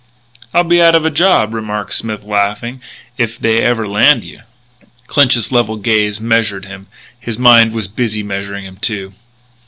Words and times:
"I'll 0.51 0.63
be 0.63 0.81
out 0.81 0.95
of 0.95 1.05
a 1.05 1.11
job," 1.11 1.53
remarked 1.53 1.93
Smith, 1.93 2.23
laughing, 2.23 2.81
"if 3.19 3.37
they 3.37 3.61
ever 3.61 3.85
land 3.85 4.23
you." 4.23 4.39
Clinch's 5.05 5.51
level 5.51 5.75
gaze 5.75 6.19
measured 6.19 6.65
him; 6.65 6.87
his 7.19 7.37
mind 7.37 7.71
was 7.71 7.87
busy 7.87 8.23
measuring 8.23 8.65
him, 8.65 8.77
too. 8.77 9.13